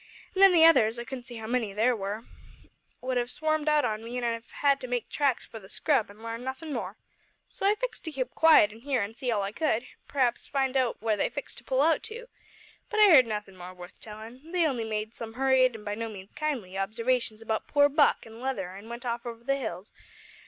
[0.33, 2.25] An' then, the others I couldn't see how many there was
[3.01, 5.69] would have swarmed out on me, an' I'd have had to make tracks for the
[5.69, 6.97] scrub, an' larn nothin' more.
[7.47, 10.47] So I fixed to keep quiet an' hear and see all that I could p'r'aps
[10.49, 12.25] find out where they fixed to pull out to.
[12.89, 14.51] But I heard nothin' more worth tellin'.
[14.51, 18.41] They only made some hurried, an' by no means kindly, observations about poor Buck an'
[18.41, 19.93] Leather an' went off over the hills.